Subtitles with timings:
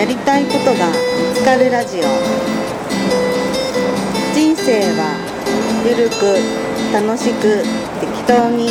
[0.00, 0.94] やりたいことが見
[1.34, 2.04] つかるラジオ。
[4.32, 5.12] 人生は
[5.84, 6.40] ゆるく
[6.90, 7.60] 楽しく
[8.00, 8.70] 適当に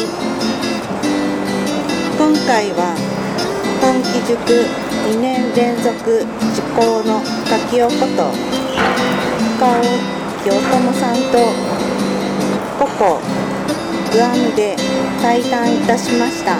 [2.18, 2.98] 今回は
[3.80, 4.66] 本気塾
[5.14, 8.34] 2年連続受講の柿尾こと。
[9.60, 9.84] 深尾
[10.42, 11.38] 清友さんと。
[12.80, 13.20] ココ
[14.14, 14.76] グアムで
[15.22, 16.58] 対談いたしました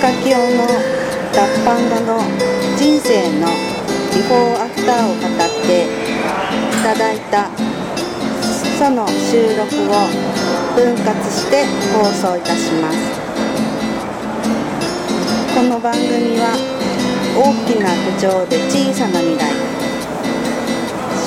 [0.00, 0.97] 深清の
[1.38, 2.18] 脱藩後の
[2.76, 3.46] 人生の
[4.12, 5.88] ビフォーアフターを語ってい
[6.82, 7.48] ただいた
[8.76, 10.10] その収録を
[10.74, 12.98] 分割して放送いたします。
[15.54, 16.58] この番組は
[17.36, 19.54] 大きな手帳で小さな未来。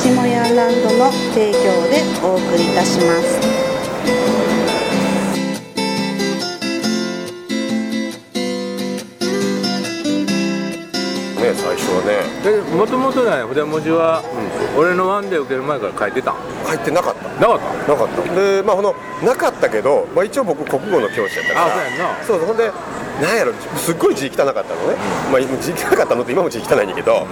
[0.03, 3.60] 下屋ランドの提供でお送りいたします。
[11.51, 12.23] ね最初はね。
[12.43, 14.23] でもともとね筆文字は、
[14.77, 16.35] 俺のワンで受ける前から書いてたん。
[16.65, 17.29] 入ってなかった。
[17.39, 17.91] なかった？
[17.91, 18.35] なかった。
[18.35, 21.65] でまあこのなかったけど、まあ、一応僕国語の教師やったから。
[21.67, 22.23] あそうやんな。
[22.23, 22.71] そうほんで
[23.21, 24.95] なんやろすっごい字汚かったのね、
[25.31, 27.27] まあ字汚かったのって今も字汚いんだけど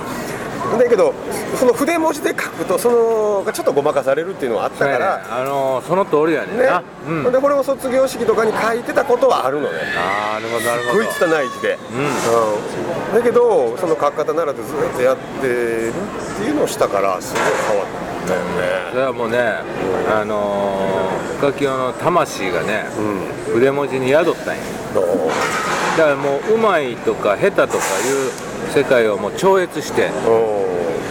[0.78, 1.14] だけど
[1.58, 6.66] その筆文字で書くとそのがちょっとごまかされるっていうのはあったからあのーその通りやねんね。
[6.66, 7.24] な、うん。
[7.24, 9.80] ほんでこれを卒業式とかに書いてたことはあるのね。
[9.96, 11.78] なるほどなるすごいほど拙い字で、
[13.12, 13.16] うん。
[13.16, 18.46] だけどその書き方ならでずっとやってるっていうのをしたからすごい変わったよね。
[18.92, 19.40] それはもうね、
[20.14, 22.86] あのー、深清の魂がね、
[23.48, 23.54] うん。
[23.54, 24.62] 筆文字に宿ったんや。
[24.94, 25.06] どう。
[25.98, 30.68] だからもううまいとか下手とかいう世界をもう超越してお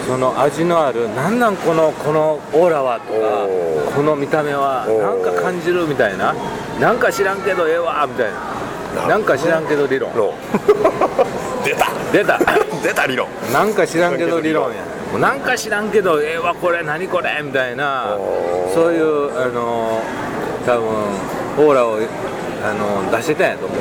[0.07, 6.33] その味のあるなんなんこのこのオーラはとかこの見た目はなんか感じるみたいな
[6.79, 8.59] なんか知らんけどええわみたいな
[9.07, 10.11] なんか知らんけど理論。
[10.15, 10.33] の
[11.63, 11.91] 出た。
[12.11, 12.39] 出た。
[12.81, 13.27] 出た理論。
[13.53, 14.77] なんか知らんけど理論や。
[15.11, 18.15] もうなんか知らんけどええわこれ何これみたいな
[18.73, 20.01] そういうあの
[20.65, 21.97] 多分オーラを
[22.63, 23.79] あの出してたんやと思う。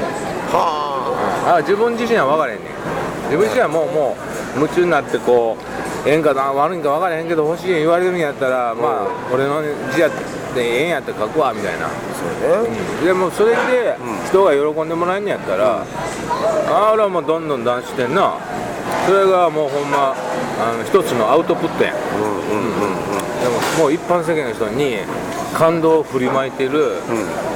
[0.54, 2.97] はあ自分自身は分からへんねん
[3.28, 4.16] 自分自身はもうも
[4.56, 5.56] う夢中になってこ
[6.04, 9.62] うええんかな悪いんか分からへんけど欲しい言われるんやったらまあ俺の
[9.92, 10.10] 字やっ
[10.54, 12.78] てええんやったら書くわみたいな、あそうね。
[13.04, 13.96] でもそれで
[14.26, 18.34] 人が喜んでもらえんのやったら、あらもうどんどん出してんな。
[19.06, 20.14] それがもうほんま
[20.58, 21.94] あの一つのアウトプットやん。
[21.94, 23.08] うんうんうんうん。
[23.38, 24.96] でももう一般世間の人に
[25.54, 26.96] 感動を振りまいてる、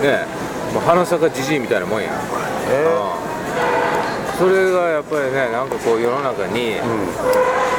[0.02, 0.26] ね
[0.72, 3.11] もう花咲かじじいみたいなもんや、うん
[4.38, 6.76] それがやっぱりねなんかこう世の中に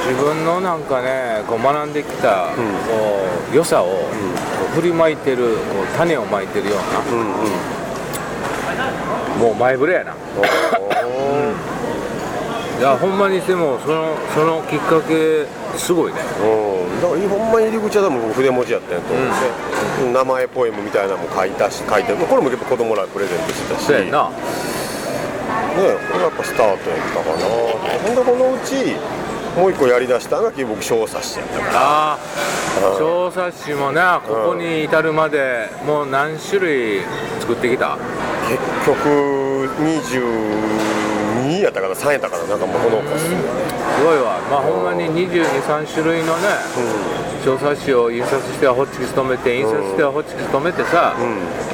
[0.08, 2.48] 自分のなんかねこう学んできた
[2.88, 4.08] こう良さを
[4.76, 6.76] 振りまいてるこう種をまいてるよ
[7.12, 7.52] ううんうんうん
[8.78, 10.14] なもう前触れやな。
[12.80, 15.46] いやほんまにしてもそのそのきっかけ
[15.78, 16.20] すごいね。
[16.42, 17.02] うん。
[17.02, 19.26] だからほんまに入り口は多分僕筆文字やったんやと思う。
[20.08, 20.12] ん。
[20.12, 23.86] で、名前ポエムみたいなのも書いたし書いてこれも結構子供らにプレゼントしてたし。
[23.86, 24.30] そうやんな
[25.76, 27.46] ねこれがやっぱスタートやったかな。
[27.46, 28.96] ほんでこのうち
[29.58, 31.72] もう一個やりだしたのが結局僕小冊子やったから。
[31.76, 32.18] ああ
[32.98, 37.02] 小冊子もねここに至るまでもう何種類
[37.40, 37.98] 作ってきた？
[38.50, 40.93] 結局22
[41.64, 43.36] やったかな3やったかななんかもうこの子すす
[44.04, 44.40] ごいわ。
[44.50, 46.50] まあほんまに223種類のね
[47.44, 51.16] 小冊子を印刷してはホッチキス止めて印刷してはホッチキス止めてさ、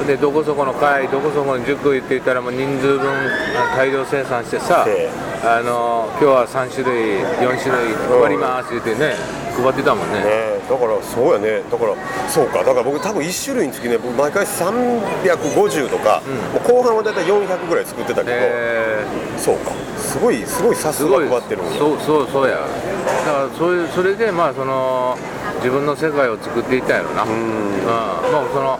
[0.06, 3.06] でどこそこの会どこそこの塾行っていたらもう人数分
[3.54, 5.08] あ大量生産してさで
[5.44, 9.14] あの今日は3種類4種類配ります言ってね
[9.56, 10.24] 配ってたもんね。
[10.24, 11.62] ねだからそうやね。
[11.68, 11.94] だから
[12.28, 12.58] そうか。
[12.62, 16.22] だから僕多分1種類につきね僕毎回350とか、
[16.54, 19.04] もう後半は大体400ぐらい作ってたけど、え
[19.36, 19.72] そうか。
[19.98, 22.54] すごいすごいさー、すが配ってるそうそうそうや。
[22.54, 25.18] だからそういうそれでまあその
[25.56, 27.24] 自分の世界を作っていったんやろな。
[27.24, 27.84] うん。
[27.84, 28.78] まあその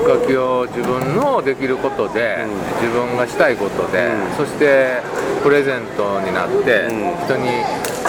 [0.00, 2.46] 深きを自分のできることで、
[2.80, 5.02] 自分がしたいことで、そして
[5.42, 6.88] プレゼントになって、
[7.26, 7.50] 人に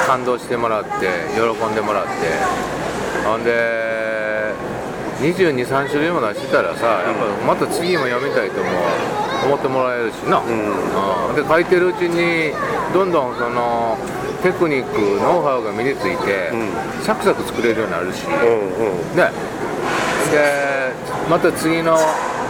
[0.08, 0.90] 感動してもらって
[1.36, 2.12] 喜んでもらって
[3.24, 4.54] ほんで
[5.22, 8.70] 223種類も出してたらさやっぱまた次も読みたいとも
[9.46, 10.44] 思ってもらえるしな、う
[11.32, 11.36] ん。
[11.36, 12.54] で書いてるうちに
[12.94, 13.98] どんどんその
[14.42, 16.50] テクニックノウハウが身について、
[17.04, 19.16] サクサク作れるようになるし、うんうん。
[19.16, 19.30] ね。
[20.32, 20.92] で
[21.30, 21.96] また次の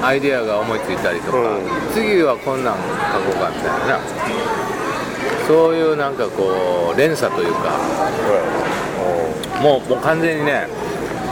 [0.02, 1.68] アイデアが思いついたりとか、うん。
[1.94, 4.00] 次はこんなん書こうかみたいな。
[5.48, 7.78] そういうなんかこう連鎖というか
[9.62, 10.68] もうもう完全にね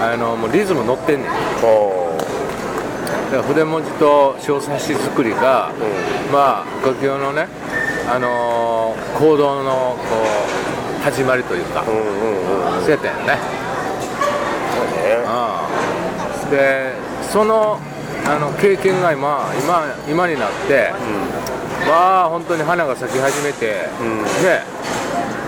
[0.01, 1.29] あのもうリズム乗ってんねん。
[3.31, 5.71] だから筆文字と小冊子作りが、
[6.31, 7.47] まあ深清のね
[8.11, 10.03] あのー行動のこ
[10.99, 11.97] う始まりというか、うんうん
[12.75, 13.37] うんそうやったんよね。
[14.73, 15.17] そうね。
[16.45, 16.49] うん。
[16.51, 16.93] で
[17.29, 17.79] その
[18.25, 20.91] あの経験が今今今になって、
[21.87, 24.23] まあ本当に花が咲き始めて、ん。
[24.23, 24.63] ね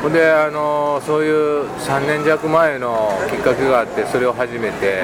[0.02, 5.04] ほんであのそういう3年弱前のきっかけがあってそれを始めて、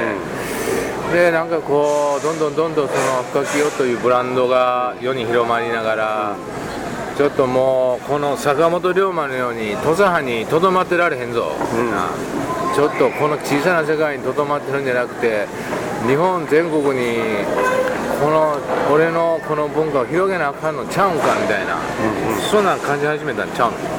[1.14, 6.36] でなんかこうどんどんどんどんその深清というブランドが世に広まりながら、
[7.16, 11.52] ちょっともうこの坂本龍馬のように土佐藩にとどまってられへんぞ、
[12.76, 15.46] ちょっとこの小さな世界にとどまってるんじゃなくて
[16.08, 17.20] 日本全国に
[18.20, 18.58] この
[18.92, 21.78] 俺のこの文化を広げなあかんのちゃうんかみたいな、
[22.50, 23.97] そんなん感じ始めたんちゃうん？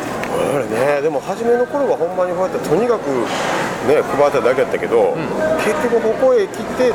[0.49, 3.11] あれねでも初めの頃はほんまにこうやってとにかく
[3.87, 5.17] ね配っただけやったけど、
[5.65, 6.91] 結局ここへ来て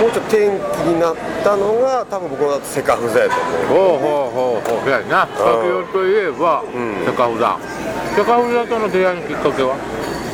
[0.00, 3.34] もうちょっと転機になったのが多分僕はセカフザやと
[3.70, 5.26] 思うほうほうほうほうやな。
[5.26, 7.04] 深清といえばん。
[7.06, 7.58] 高札
[8.16, 9.76] 高札との出会いのきっかけは？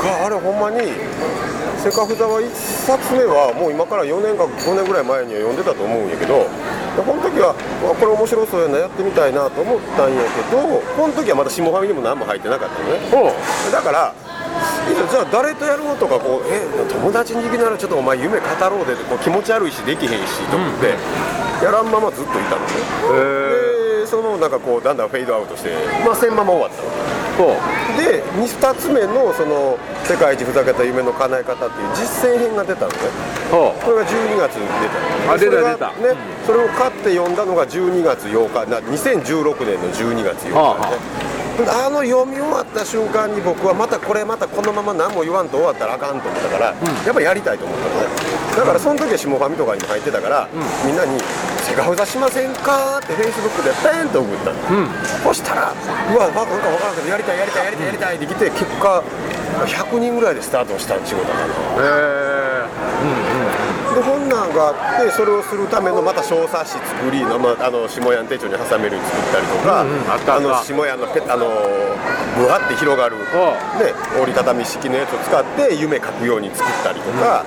[0.00, 0.92] があれほんまに
[1.76, 6.48] セカフザは1冊目はもう今から4年か5年ぐらい前には読んでたと思うんやけど
[6.96, 7.54] でこの時は
[7.86, 10.58] わこれ面白そうやなやってみたいなと思ったんやけど
[10.96, 12.98] この時はまだ下ファミにも何も入ってなかったのね。
[13.72, 14.14] だから
[15.10, 20.96] じゃあ誰とやろうとかこうえ友達に行きならちょっとお前夢語ろうでこう気持ち悪いしできへんしと思って、
[21.64, 22.72] やらんままずっといたのね。
[23.14, 25.70] へでそのなんかこうだんだんフェードアウトして
[26.04, 27.19] まあせんまま終わったわほうけ
[27.96, 32.96] で 2, つ目のその「世界一ふざけた夢の叶え方」っていう実践編が出たのね。
[33.50, 34.88] ほこれが12月に出
[35.26, 35.32] た。
[35.32, 35.86] あ出たそれが出た。
[35.88, 35.94] ね、
[36.46, 38.70] それを買って読んだのが12月8日。
[38.70, 40.54] な2016年の12月8日で、ね。
[40.54, 41.90] はあはあ。
[41.90, 46.74] の読み終わった瞬間に僕はまたこれまたこのまま何も言わんと終わったらあかんと思ったから、や
[47.10, 48.06] っぱりやりたいと思ったのね。
[48.56, 50.48] だからその時は下ファミとかにも入ってたから、
[50.84, 51.18] みんなに
[51.70, 54.56] 「セカフザしませんか?」ってフェイスブックでペーンと送ったの、
[55.22, 55.72] そしたら
[56.12, 59.02] 「うわなんか分からんけどやりたいやりたいやりたいやりたい」って来て結果
[59.64, 62.40] 100人ぐらいでスタートした仕事かなうへえ
[63.94, 71.46] で本なんがあってそれをするためのまた小冊子作りの、まあ、あの下屋の手帳に挟めるように作ったりとか、うんうんああの下屋のペあの
[72.38, 73.24] ぶわって広がる、ね、
[74.20, 77.44] 折りたたみ式のやつを使って夢描くように作ったりとか、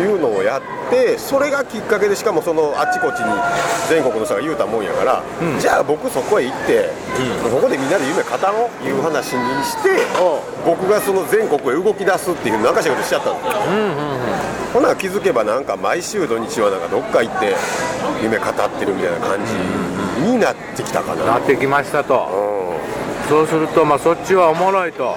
[0.00, 3.32] いうのをやってそれがきっかけでしかもそのあっちこっちに
[3.88, 5.22] 全国の人が言うたもんやから、
[5.60, 6.90] じゃあ僕そこへ行って、
[7.42, 9.90] そこでみんなで夢語ろういう話にして、
[10.64, 13.52] 僕がその全国へ動き出すっていうなんかしらことしちゃったんですよ。
[14.74, 17.54] ほな気づけばなんか毎週土日はなんかどっか行って
[18.22, 19.52] 夢語ってるみたいな感じ
[20.20, 21.24] になってきたかな。
[21.24, 22.28] なってきましたと。
[23.26, 25.16] うそうするとまあそっちはおもろいと。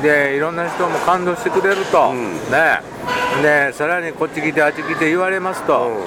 [0.00, 2.12] うでいろんな人も感動してくれると。
[2.12, 2.34] ん。
[2.50, 2.80] ね
[3.42, 5.88] でさらにこっち来てあっち来て言われますと。
[5.88, 6.04] うん。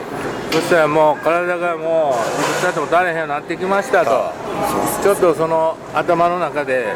[0.51, 4.31] そしたらもう体がもういくつだっても足れへんようになってきましたと。
[5.03, 6.93] ちょっとその頭の中で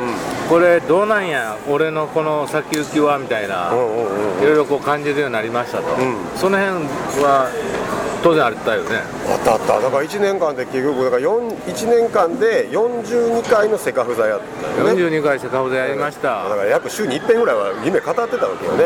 [0.48, 3.72] これどうなんや俺のこの先行きはみたいな。
[3.72, 5.84] うんうんうんいろいろこう感じるようになりましたと。
[5.84, 6.16] ん。
[6.38, 6.86] その辺
[7.22, 7.52] は
[8.22, 9.02] 当然あったよね。
[9.30, 9.80] あったあった。
[9.80, 15.02] だから1年間で結局だから4 1年間で42回のセカフザやったよね。
[15.02, 16.44] 42回セカフでやりました。
[16.50, 18.86] だから約週に1遍ぐらいは夢語ってたわけよね。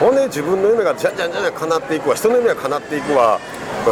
[0.00, 2.14] ほんで自分の夢がじゃんじゃんじゃんじゃん叶っていくわ。
[2.14, 3.40] 人の夢が叶っていくわ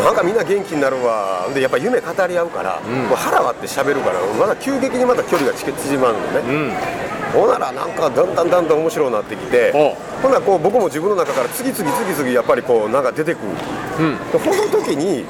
[0.03, 1.49] なんかみんな元気になるわ。
[1.55, 7.41] でやっぱ夢語り合うから、もう腹割って喋るからまだ急激にまた距離が縮まるのね、うん。
[7.41, 13.49] ほんならなんかだんだんだんだん面白くなってきておほんならこう僕も自分の中から次々次々やっぱりこうなんか出てくる。
[14.01, 14.19] うん。
[14.33, 15.25] でこの時に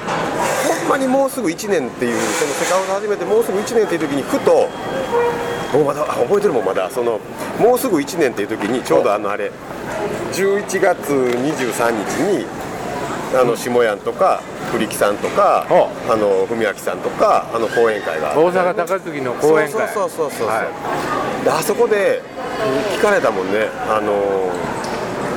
[0.81, 4.69] ほんまにもうすぐ1年っていうそのセカンド始めてもうすぐ1年っていう時にふと
[5.73, 6.91] 僕まだあ覚えてるもんまだ。
[6.91, 7.21] その
[7.59, 9.51] もうすぐ1年っていう時にちょうどあのあれ
[10.33, 12.47] 11月23日に
[13.37, 19.89] あの下屋とか栗木さんとかおあの文明さんとかあの講演会が大阪高槻の講演会。
[19.89, 22.23] そうそうそうそうそう、はであそこで
[22.97, 23.69] 聞かれたもんね。
[23.89, 24.85] あのー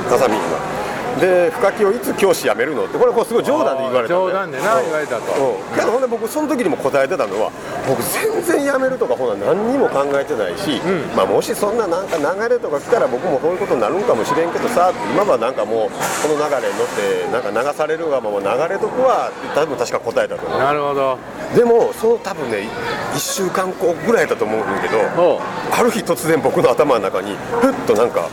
[0.08, 0.77] かさみんが
[1.20, 2.84] で深木をいつ教師辞めるの？
[2.84, 5.32] ってこれこうすごい冗談で言われたの冗談でな言われたと。
[5.32, 5.76] うん。
[5.76, 7.50] けどほんで僕その時にも答えてたのは
[7.86, 10.80] 僕全然辞めるとかほな何にも考えてないし、
[11.16, 20.58] まあ、もしそんななんか流れとか来たら僕もこういうことになるんかもしれんけどさ今はなんかもうこの流れに乗ってなんか流されるがまま流れとくわって多分確か答えたと思う。
[20.58, 21.18] なるほど。
[21.54, 22.68] でもその多分ね
[23.14, 25.40] 1週間後ぐらいだと思うんだけど
[25.72, 28.28] ある日突然僕の頭の中にふっとなんか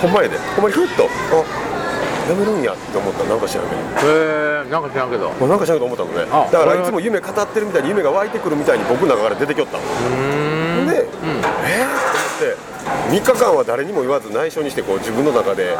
[0.00, 0.36] ほんまやで。
[0.56, 1.08] ほんまにふっとあ
[2.28, 3.24] やめるんやって思った。
[3.24, 3.80] なんか知らんけど。
[3.80, 5.30] へえなんか知らんけど。
[5.30, 6.26] なんか知らんけど思ったのね。
[6.30, 9.82] あだかこれはいらつも夢語ってるみたいに夢が湧いてくるみたいに僕の中から出てきよったの。
[9.82, 10.88] うーん。
[10.88, 12.56] で、えーって思ってって
[13.10, 15.76] 3日間は誰にも言わず内緒にしてこう自分の中で、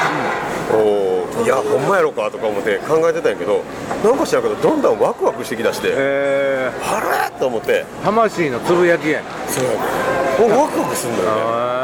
[0.70, 3.64] こういやほんまやろかとか思って考えてたんやけど
[4.04, 7.84] なんか知らんけどどんどんワクワクしてきだしてえあれと思って。
[7.84, 9.76] ー、魂のつぶやきやねそうやね。
[10.56, 11.34] ワクワクするんだよね。
[11.42, 11.81] あ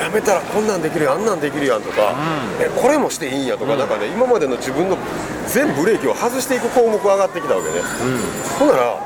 [0.00, 2.16] やめたらこんなんできるやんあんなんできるやんとか、
[2.58, 4.96] えこれもしていいんやとか、なんかね今までの自分の
[5.46, 7.80] 全ブレーキを外していく項目上がってきたわけね、
[8.58, 8.98] ほんならあ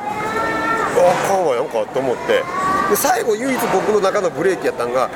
[1.26, 2.42] あかんわやんかと思って。
[2.90, 5.08] で最後唯一僕の中のブレーキやったんが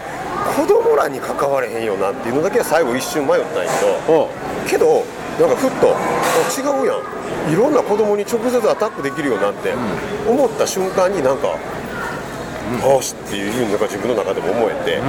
[0.57, 4.15] 子供らに関われへんよなっていうのだけは最後一瞬迷ったんやけど。
[4.15, 4.29] お
[4.67, 5.05] けど
[5.39, 6.01] なんかふっとあ
[6.59, 7.53] 違うやん。
[7.53, 9.73] いろんな子供に直接アタックできるよなって
[10.27, 11.49] 思った瞬間になんか、
[12.83, 15.01] よしっていうふうになんか自分の中でも思えて、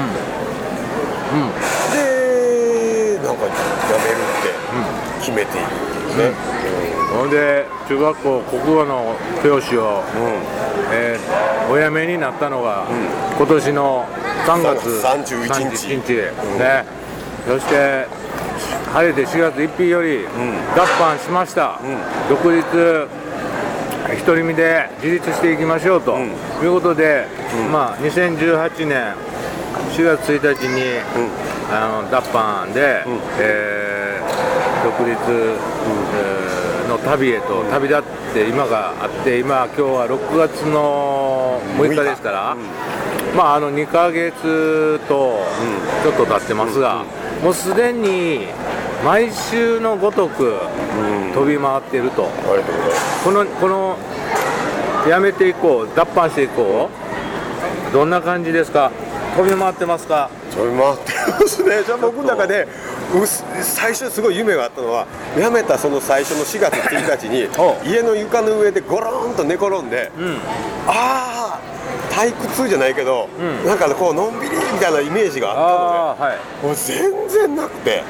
[1.94, 3.52] でなんかや
[4.04, 4.50] めるって
[5.20, 5.80] 決めていくっ
[6.16, 6.36] ていうね、
[7.14, 10.04] ほんで中学校国語の教師を、
[10.92, 12.88] えーお辞めになったのが、
[13.38, 14.08] 今年の
[14.48, 14.90] 3月。
[15.06, 15.86] 31日。
[15.86, 16.14] 31日
[16.58, 16.84] ね。
[17.48, 18.08] そして
[18.92, 20.26] 晴れて4月1日より
[20.76, 21.80] 脱藩しました、
[22.28, 23.08] 独立
[24.26, 27.28] 独り身で自立していきましょうと、いうことで、
[27.72, 29.14] まあ2018年
[30.00, 30.82] 4月1日に、
[31.70, 33.03] あの脱藩で、
[33.39, 34.29] えー
[34.82, 38.03] 独立、えーの旅へと旅立っ
[38.34, 42.56] て今があって今今日は6月の6日ですから、
[43.36, 45.44] まああの2ヶ月と
[46.01, 47.03] ちょっと経ってますが、
[47.44, 48.48] もうすでに
[49.06, 50.60] 毎週のごとく
[51.36, 53.24] 飛び回っていると、うございます。
[53.25, 53.98] このこの
[55.08, 56.89] やめていこう脱藩していこ
[57.91, 57.94] う。
[57.94, 58.91] どんな感じですか？
[59.39, 60.29] 飛び回ってますか？
[60.51, 61.81] 飛び回ってますね。
[61.86, 62.67] じゃあ僕の中で
[63.62, 67.48] 最初すごい夢があったのは辞めたその最初の4月1日に
[67.89, 70.12] 家の床の上でゴロンと寝転んで、
[70.88, 71.60] ああ
[72.12, 73.65] 退屈じゃないけど、ん。
[73.65, 76.65] なんかこうのんびりみたいなイメージがあったのではい。
[76.65, 78.03] もう全然なくて、ん。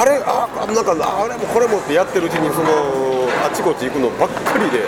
[0.00, 2.68] あれあなんかあれもこれもってやってるうちにその
[3.44, 4.84] あちこち行くのばっかりで、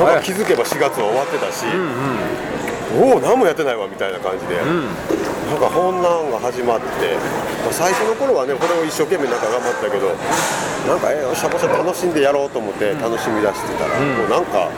[0.00, 1.64] なんか気づけば4月は終わってたし、
[2.96, 4.62] おお何もやってないわみたいな感じで、な
[5.56, 6.86] んかこんなんが始まって、
[7.64, 10.08] まあ最初の頃はねこれを一生懸命なんか頑張ってたけど
[10.88, 14.70] なんかえーしゃこしゃ楽しんでやろうと思って楽しみ出してたら、もうなんか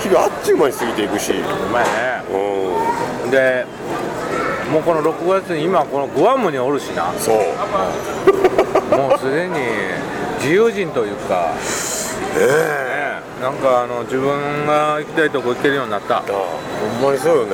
[0.00, 2.22] 日々あっちゅう間に過ぎていくし、うまいね。
[2.30, 3.30] うん。
[3.30, 3.66] で
[4.70, 7.12] もうこの6月に今このグアムにおるしな。
[7.18, 7.36] そう。
[8.96, 9.54] もうすでに
[10.38, 11.54] 自由人というか、
[12.36, 12.97] ええね、
[13.40, 16.32] なんかあの自分が行きたいとこ行けるようになった、ほ
[17.00, 17.52] んまにそうよね。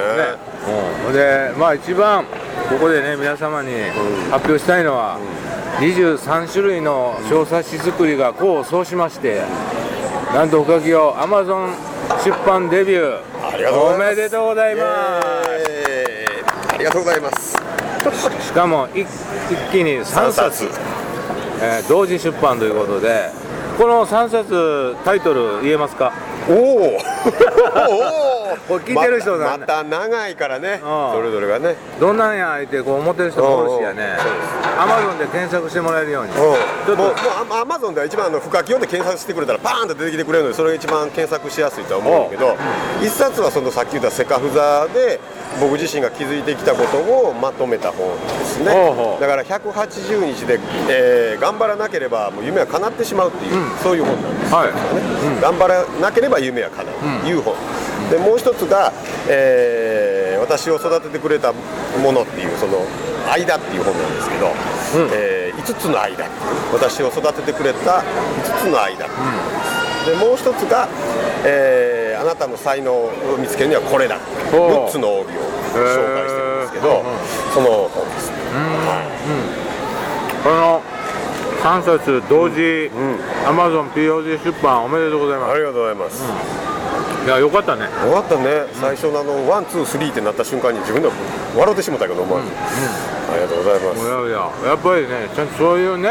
[1.06, 2.24] うん、でまあ一番
[2.70, 3.70] ここでね皆様に
[4.30, 5.18] 発表したいのは、
[5.80, 9.42] 23種類の小冊子作りが功を奏しまして
[10.32, 11.74] なんとおかげを Amazon
[12.24, 13.94] 出版デビュありがとうございます。
[13.94, 14.82] ーおめでとうございま
[15.22, 15.26] す。
[15.68, 17.56] えーありがとうございます。
[18.40, 19.06] しかも一一
[19.70, 20.68] 気に3冊。
[21.60, 23.30] えー同時出版ということで
[23.78, 26.12] この3冊タイトル言えますか？
[26.48, 26.98] おお
[28.68, 30.74] これ聞いてる人ままた長いからね。
[30.74, 31.12] うん。
[31.12, 31.76] それぞれがね。
[32.00, 34.16] どんなんやってこう思ってる人もおるしやね。
[34.78, 36.32] アマゾンで検索してもらえるように。
[36.32, 37.06] ちもうもとう
[37.54, 42.56] アマゾンでは一番あの深き読んで検索してくれたらパーンと出てきてくれるのでそれが一番検索しやすいとは思うんだけど
[43.02, 45.20] 一冊はそのさっき言ったセカフザで
[45.60, 48.08] 僕自身が気づいてきたことをまとめた本
[48.38, 48.66] ですね。
[49.20, 50.58] だから180日で、
[50.90, 54.68] えー頑張らなければもう夢は叶ってしまうっていう、そういう本なんですはい。
[54.68, 57.20] ね頑張らなければ夢は叶う。
[57.22, 57.54] という本、
[58.10, 58.92] でもう一つが、
[59.28, 62.84] えー私を育ててくれたものっていうその
[63.32, 64.52] 「間」っていう本なんですけど、
[65.10, 66.26] え5つの間。
[66.70, 68.02] 私を育ててくれた5
[68.60, 69.06] つの間。
[69.06, 70.86] う本でもう一つが、
[71.44, 74.18] えーあなたの才能を見つけるにはこれだ。
[74.52, 75.40] ほう6つの帯を
[75.74, 77.02] 紹介してるんですけど、へー。
[77.54, 78.30] その本です。
[78.30, 78.36] ね、
[80.42, 80.82] この
[81.62, 82.90] 3冊同時、
[83.46, 86.22] Amazon POD 出版おめでとうございまありがとうございます、す
[87.24, 87.88] いやよかったね。
[88.02, 91.14] 終わったね、最初のあのワンツースリーってなった瞬間に自分でも
[91.56, 96.10] 笑ってしまったけど思わず、ありがとうございます、いやいややっぱりねちゃんとそういうね、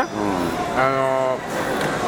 [0.75, 1.37] あの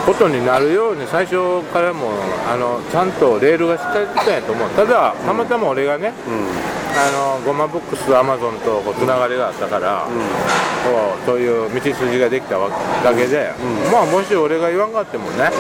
[0.07, 2.09] ことになるように最初からも
[2.51, 4.69] あのちゃんとレールがしっかりしてたんやと思う。
[4.69, 6.11] ただたまたま俺がね、
[6.97, 10.07] あのゴマブックスアマゾンとこうつながりがあったから、
[10.83, 12.69] こうそういう道筋ができたわ
[13.03, 13.51] だけで、
[13.91, 15.51] まあもし俺が言わんかってもね、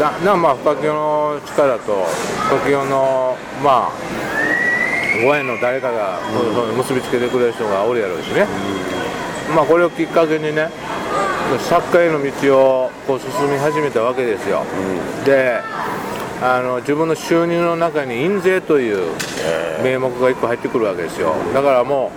[0.00, 2.06] ななまあ深木の力と
[2.48, 3.92] 深木のまあ
[5.24, 8.46] ご縁の誰かが、そう結びつけてくれる人がおるやろうしね、
[9.54, 10.68] まあこれをきっかけにね
[11.68, 14.64] 作家への道をこう進み始めたわけですよ、
[15.24, 15.60] で
[16.42, 19.12] あの自分の収入の中に印税という
[19.84, 21.36] 名目が1個入ってくるわけですよ。
[21.54, 22.10] だからも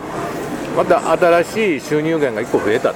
[0.73, 2.95] うまた新しい収入源が1個増えた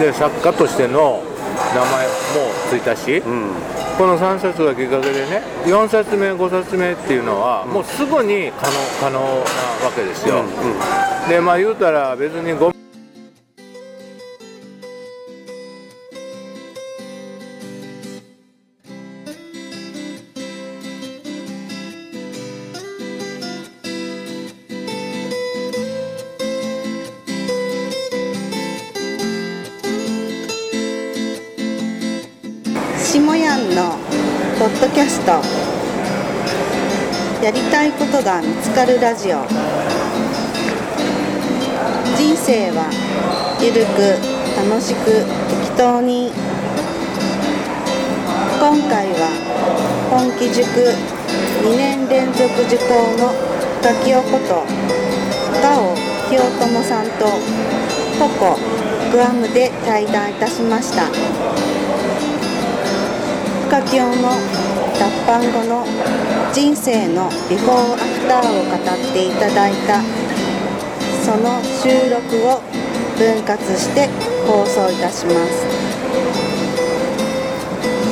[0.00, 1.22] で作家としての
[1.74, 2.12] 名前も
[2.68, 3.52] ついたし、うん、
[3.96, 9.24] この3冊がきっかけでね4冊目5冊目っていうのは、もうすぐに可能可能な
[9.86, 12.80] わけですよ、うんうん、でまあ言うたら別に5
[38.10, 39.46] ことが見つかるラジオ。
[42.16, 42.90] 人生は
[43.62, 44.18] ゆるく
[44.68, 46.32] 楽しく適当に
[48.58, 49.30] 今回は
[50.10, 50.66] 本気塾
[51.62, 53.30] 2年連続受講の
[53.80, 54.66] 深清こと
[55.62, 55.94] ガオ
[56.28, 57.26] 清友さんと
[58.18, 58.58] ポコ
[59.12, 61.06] グアムで対談いたしました。
[63.68, 64.59] 深清の
[65.00, 65.86] 脱藩後の
[66.52, 70.02] 人生のビフォーアフターを語っていただいた
[71.24, 72.60] その収録を
[73.16, 74.08] 分割して
[74.46, 75.64] 放送いたします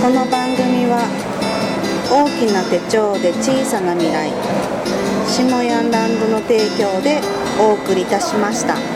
[0.00, 1.04] この番組は
[2.10, 4.32] 大きな手帳で小さな未来
[5.28, 7.20] 下ヤンランドの提供で
[7.60, 8.87] お送りいたしました。